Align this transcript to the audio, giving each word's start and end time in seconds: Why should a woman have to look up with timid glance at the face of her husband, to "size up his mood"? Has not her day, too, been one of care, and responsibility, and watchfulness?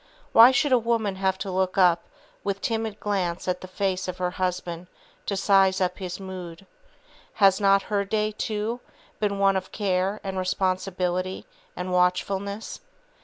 Why 0.33 0.49
should 0.49 0.71
a 0.71 0.79
woman 0.79 1.17
have 1.17 1.37
to 1.37 1.51
look 1.51 1.77
up 1.77 2.05
with 2.43 2.59
timid 2.59 2.99
glance 2.99 3.47
at 3.47 3.61
the 3.61 3.67
face 3.67 4.07
of 4.07 4.17
her 4.17 4.31
husband, 4.31 4.87
to 5.27 5.37
"size 5.37 5.79
up 5.79 5.99
his 5.99 6.19
mood"? 6.19 6.65
Has 7.35 7.61
not 7.61 7.83
her 7.83 8.03
day, 8.03 8.31
too, 8.31 8.79
been 9.19 9.37
one 9.37 9.55
of 9.55 9.71
care, 9.71 10.19
and 10.23 10.39
responsibility, 10.39 11.45
and 11.75 11.93
watchfulness? 11.93 12.81